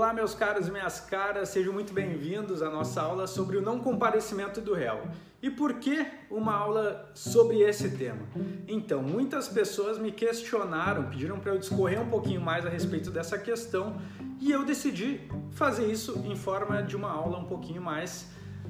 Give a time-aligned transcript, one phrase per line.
[0.00, 3.80] Olá, meus caros e minhas caras, sejam muito bem-vindos à nossa aula sobre o não
[3.80, 5.02] comparecimento do réu.
[5.42, 8.22] E por que uma aula sobre esse tema?
[8.66, 13.36] Então, muitas pessoas me questionaram, pediram para eu discorrer um pouquinho mais a respeito dessa
[13.36, 14.00] questão
[14.40, 15.20] e eu decidi
[15.50, 18.26] fazer isso em forma de uma aula um pouquinho mais,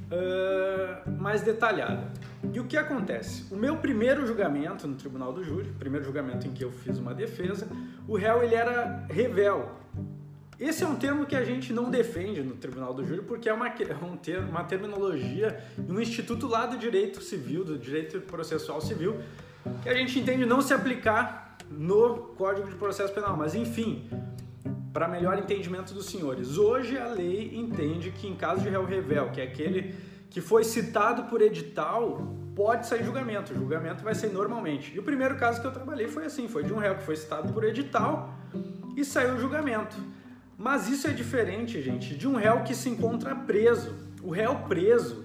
[0.06, 2.10] uh, mais detalhada.
[2.52, 3.46] E o que acontece?
[3.54, 7.14] O meu primeiro julgamento no tribunal do júri, primeiro julgamento em que eu fiz uma
[7.14, 7.68] defesa,
[8.08, 9.78] o réu ele era revel,
[10.60, 13.54] esse é um termo que a gente não defende no Tribunal do Júri porque é
[13.54, 18.20] uma, é um termo, uma terminologia de um instituto lá do direito civil, do direito
[18.20, 19.16] processual civil,
[19.82, 23.38] que a gente entende não se aplicar no Código de Processo Penal.
[23.38, 24.06] Mas enfim,
[24.92, 29.30] para melhor entendimento dos senhores, hoje a lei entende que em caso de réu revel,
[29.30, 29.94] que é aquele
[30.28, 33.54] que foi citado por edital, pode sair julgamento.
[33.54, 34.94] O julgamento vai ser normalmente.
[34.94, 37.16] E o primeiro caso que eu trabalhei foi assim, foi de um réu que foi
[37.16, 38.34] citado por edital
[38.94, 39.96] e saiu o julgamento.
[40.60, 43.94] Mas isso é diferente, gente, de um réu que se encontra preso.
[44.22, 45.24] O réu preso,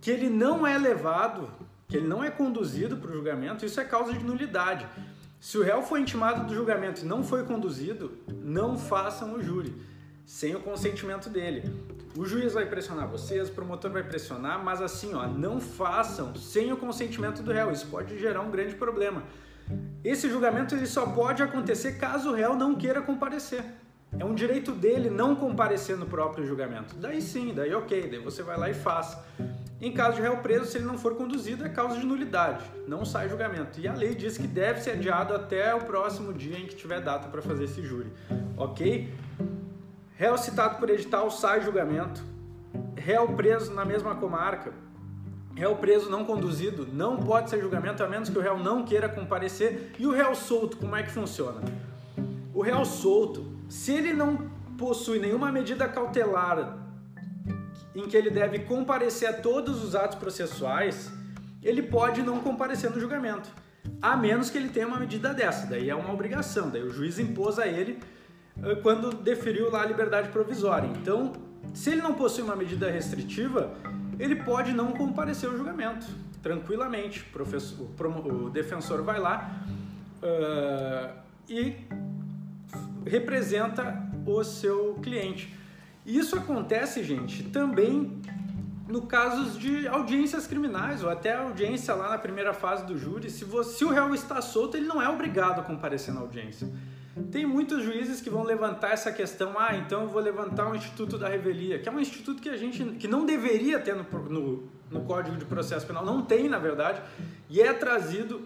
[0.00, 1.50] que ele não é levado,
[1.88, 4.86] que ele não é conduzido para o julgamento, isso é causa de nulidade.
[5.40, 9.74] Se o réu foi intimado do julgamento e não foi conduzido, não façam o júri,
[10.24, 11.68] sem o consentimento dele.
[12.16, 16.72] O juiz vai pressionar vocês, o promotor vai pressionar, mas assim, ó, não façam sem
[16.72, 17.72] o consentimento do réu.
[17.72, 19.24] Isso pode gerar um grande problema.
[20.04, 23.64] Esse julgamento ele só pode acontecer caso o réu não queira comparecer.
[24.16, 26.94] É um direito dele não comparecer no próprio julgamento.
[26.96, 29.18] Daí sim, daí ok, daí você vai lá e faz.
[29.80, 33.04] Em caso de réu preso, se ele não for conduzido, é causa de nulidade, não
[33.04, 33.78] sai julgamento.
[33.78, 37.00] E a lei diz que deve ser adiado até o próximo dia em que tiver
[37.00, 38.10] data para fazer esse júri.
[38.56, 39.12] Ok?
[40.16, 42.20] Réu citado por edital, sai julgamento.
[42.96, 44.72] Réu preso na mesma comarca,
[45.54, 49.08] réu preso não conduzido, não pode ser julgamento a menos que o réu não queira
[49.08, 49.92] comparecer.
[49.96, 51.60] E o réu solto, como é que funciona?
[52.52, 56.78] O réu solto, se ele não possui nenhuma medida cautelar
[57.94, 61.10] em que ele deve comparecer a todos os atos processuais,
[61.62, 63.50] ele pode não comparecer no julgamento,
[64.00, 65.66] a menos que ele tenha uma medida dessa.
[65.66, 67.98] Daí é uma obrigação, daí o juiz impôs a ele
[68.82, 70.88] quando deferiu lá a liberdade provisória.
[70.88, 71.32] Então,
[71.74, 73.74] se ele não possui uma medida restritiva,
[74.18, 76.06] ele pode não comparecer ao julgamento
[76.42, 77.26] tranquilamente.
[77.34, 79.50] O, o defensor vai lá
[80.22, 81.10] uh,
[81.48, 81.76] e
[83.08, 85.54] representa o seu cliente.
[86.06, 88.20] Isso acontece, gente, também
[88.88, 93.28] no casos de audiências criminais ou até audiência lá na primeira fase do júri.
[93.28, 96.68] Se, você, se o réu está solto, ele não é obrigado a comparecer na audiência.
[97.30, 101.18] Tem muitos juízes que vão levantar essa questão, ah, então eu vou levantar o Instituto
[101.18, 104.68] da Revelia, que é um instituto que a gente que não deveria ter no, no,
[104.90, 107.02] no Código de Processo Penal, não tem na verdade,
[107.50, 108.42] e é trazido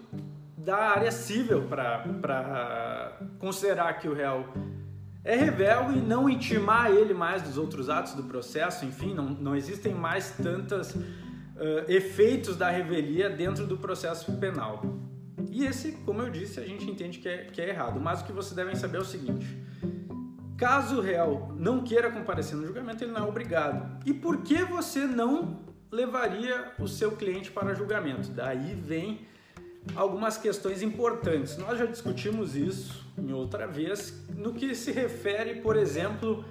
[0.63, 4.47] da área civil para considerar que o réu
[5.23, 9.55] é revel e não intimar ele mais dos outros atos do processo, enfim, não, não
[9.55, 11.03] existem mais tantos uh,
[11.87, 14.81] efeitos da revelia dentro do processo penal.
[15.49, 18.25] E esse, como eu disse, a gente entende que é, que é errado, mas o
[18.25, 19.45] que vocês devem saber é o seguinte:
[20.57, 24.01] caso o réu não queira comparecer no julgamento, ele não é obrigado.
[24.05, 28.29] E por que você não levaria o seu cliente para julgamento?
[28.29, 29.32] Daí vem
[29.95, 31.57] algumas questões importantes.
[31.57, 36.43] Nós já discutimos isso em outra vez, no que se refere, por exemplo,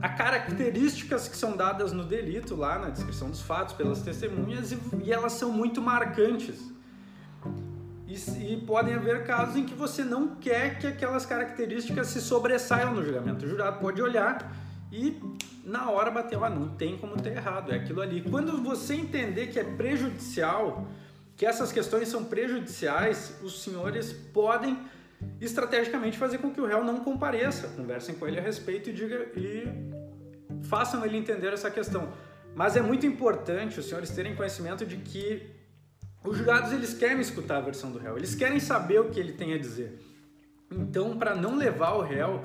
[0.00, 4.78] a características que são dadas no delito, lá na descrição dos fatos, pelas testemunhas, e,
[5.04, 6.70] e elas são muito marcantes.
[8.06, 12.94] E, e, podem haver casos em que você não quer que aquelas características se sobressaiam
[12.94, 13.44] no julgamento.
[13.44, 14.52] O jurado pode olhar
[14.90, 15.20] e
[15.64, 18.22] na hora bater, ah, não tem como ter errado, é aquilo ali.
[18.22, 20.88] Quando você entender que é prejudicial,
[21.40, 24.78] que essas questões são prejudiciais, os senhores podem
[25.40, 27.66] estrategicamente fazer com que o réu não compareça.
[27.68, 29.66] Conversem com ele a respeito e, diga, e
[30.64, 32.12] façam ele entender essa questão.
[32.54, 35.50] Mas é muito importante os senhores terem conhecimento de que
[36.22, 39.32] os jurados eles querem escutar a versão do réu, eles querem saber o que ele
[39.32, 39.98] tem a dizer.
[40.72, 42.42] Então, para não levar o réu,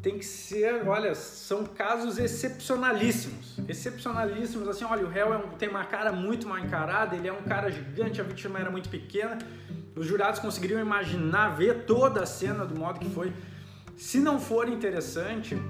[0.00, 3.58] tem que ser, olha, são casos excepcionalíssimos.
[3.68, 7.32] Excepcionalíssimos, assim, olha, o réu é um, tem uma cara muito mal encarada, ele é
[7.32, 9.36] um cara gigante, a vítima era muito pequena.
[9.94, 13.32] Os jurados conseguiriam imaginar, ver toda a cena do modo que foi.
[13.98, 15.60] Se não for interessante,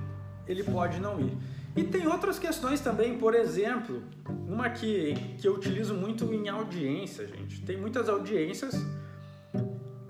[0.47, 1.37] ele pode não ir.
[1.75, 4.03] E tem outras questões também, por exemplo,
[4.47, 7.61] uma que, que eu utilizo muito em audiência, gente.
[7.63, 8.75] Tem muitas audiências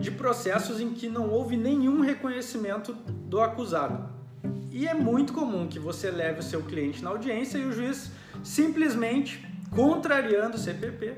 [0.08, 4.08] de processos em que não houve nenhum reconhecimento do acusado.
[4.72, 8.10] E é muito comum que você leve o seu cliente na audiência e o juiz
[8.42, 11.14] simplesmente, contrariando o CPP,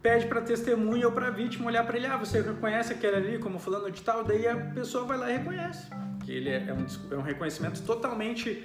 [0.00, 3.58] pede para testemunha ou para vítima olhar para ele, ah, você reconhece aquele ali como
[3.58, 5.86] fulano de tal, daí a pessoa vai lá e reconhece.
[6.24, 8.64] Que ele é, é um, é um reconhecimento totalmente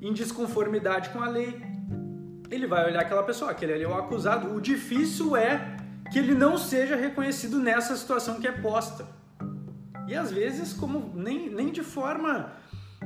[0.00, 1.62] em desconformidade com a lei,
[2.50, 4.54] ele vai olhar aquela pessoa, aquele ali é o acusado.
[4.54, 5.76] O difícil é
[6.12, 9.06] que ele não seja reconhecido nessa situação que é posta.
[10.06, 12.52] E às vezes, como nem, nem de forma,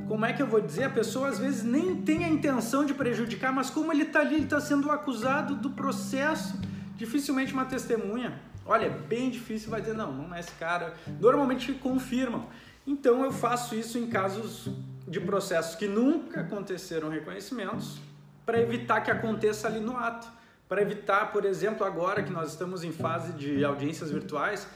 [0.09, 2.93] como é que eu vou dizer, a pessoa às vezes nem tem a intenção de
[2.93, 6.59] prejudicar, mas como ele está ali, ele está sendo acusado do processo,
[6.97, 8.41] dificilmente uma testemunha.
[8.65, 10.95] Olha, bem difícil, vai dizer, não, não é esse cara.
[11.21, 12.47] Normalmente confirmam.
[12.85, 14.69] Então eu faço isso em casos
[15.07, 17.99] de processos que nunca aconteceram reconhecimentos,
[18.45, 20.36] para evitar que aconteça ali no ato.
[20.69, 24.67] Para evitar, por exemplo, agora que nós estamos em fase de audiências virtuais,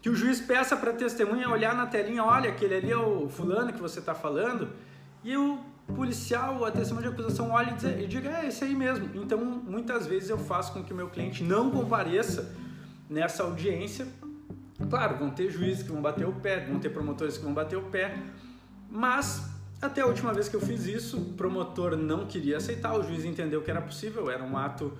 [0.00, 3.28] que o juiz peça para a testemunha olhar na telinha, olha, aquele ali é o
[3.28, 4.70] fulano que você está falando,
[5.24, 5.58] e o
[5.94, 9.10] policial, a testemunha de acusação olhe e diga, é esse aí mesmo.
[9.14, 12.54] Então, muitas vezes eu faço com que o meu cliente não compareça
[13.08, 14.06] nessa audiência.
[14.88, 17.76] Claro, vão ter juízes que vão bater o pé, vão ter promotores que vão bater
[17.76, 18.16] o pé,
[18.88, 19.50] mas
[19.82, 23.24] até a última vez que eu fiz isso, o promotor não queria aceitar, o juiz
[23.24, 24.96] entendeu que era possível, era um ato,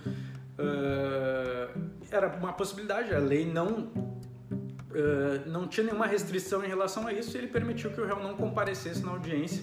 [0.61, 1.81] uh,
[2.11, 7.37] era uma possibilidade, a lei não, uh, não tinha nenhuma restrição em relação a isso
[7.37, 9.63] e ele permitiu que o réu não comparecesse na audiência,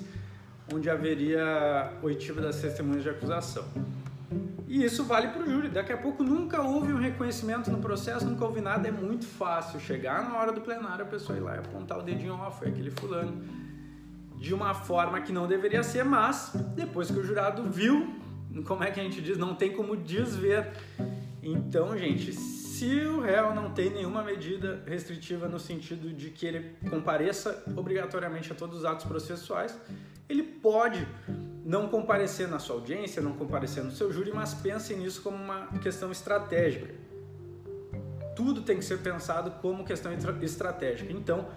[0.74, 3.66] onde haveria oitiva das testemunhas de acusação.
[4.68, 5.70] E isso vale para o júri.
[5.70, 8.86] Daqui a pouco nunca houve um reconhecimento no processo, nunca houve nada.
[8.86, 12.02] É muito fácil chegar na hora do plenário, a pessoa ir lá e apontar o
[12.02, 13.42] dedinho, ó, foi aquele fulano
[14.38, 18.17] de uma forma que não deveria ser, mas depois que o jurado viu,
[18.66, 20.72] como é que a gente diz, não tem como desver.
[21.42, 26.76] Então, gente, se o réu não tem nenhuma medida restritiva no sentido de que ele
[26.90, 29.78] compareça obrigatoriamente a todos os atos processuais,
[30.30, 31.08] ele pode
[31.66, 35.68] não comparecer na sua audiência, não comparecer no seu júri, mas pense nisso como uma
[35.80, 36.94] questão estratégica.
[38.36, 40.12] Tudo tem que ser pensado como questão
[40.42, 41.12] estratégica.
[41.12, 41.48] Então,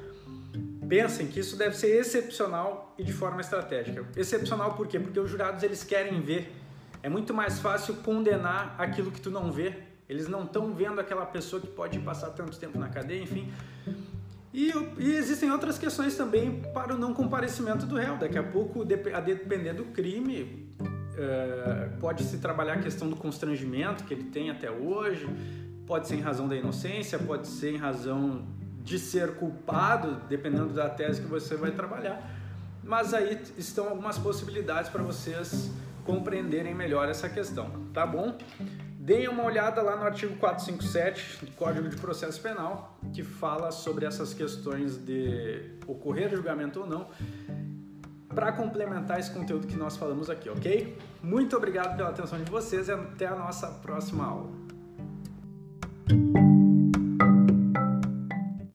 [0.89, 4.05] pensem que isso deve ser excepcional e de forma estratégica.
[4.17, 4.99] Excepcional por quê?
[4.99, 6.53] Porque os jurados eles querem ver.
[7.02, 9.75] É muito mais fácil condenar aquilo que tu não vê.
[10.08, 13.50] Eles não estão vendo aquela pessoa que pode passar tanto tempo na cadeia, enfim.
[14.52, 18.17] E, e, existem outras questões também para o não comparecimento do réu.
[18.17, 24.02] Daqui a pouco, a depender do crime, uh, pode se trabalhar a questão do constrangimento
[24.05, 25.29] que ele tem até hoje,
[25.87, 28.44] pode ser em razão da inocência, pode ser em razão
[28.82, 32.20] de ser culpado, dependendo da tese que você vai trabalhar.
[32.82, 35.70] Mas aí estão algumas possibilidades para vocês
[36.05, 38.37] compreenderem melhor essa questão, tá bom?
[38.99, 44.05] Deem uma olhada lá no artigo 457 do Código de Processo Penal, que fala sobre
[44.05, 47.08] essas questões de ocorrer julgamento ou não,
[48.29, 50.97] para complementar esse conteúdo que nós falamos aqui, ok?
[51.23, 54.60] Muito obrigado pela atenção de vocês e até a nossa próxima aula.